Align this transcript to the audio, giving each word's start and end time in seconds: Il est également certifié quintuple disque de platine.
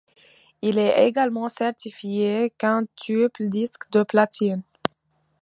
Il 0.63 0.79
est 0.79 1.07
également 1.07 1.47
certifié 1.47 2.51
quintuple 2.57 3.47
disque 3.49 3.91
de 3.91 4.01
platine. 4.01 4.63